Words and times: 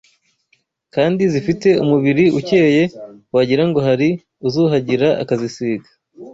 kandi 0.95 1.21
zifite 1.33 1.69
umubiri 1.83 2.25
ukeye 2.39 2.83
wagira 3.35 3.63
ngo 3.69 3.79
hari 3.87 4.09
uzuhagira 4.47 5.07
akazisiga 5.21 5.89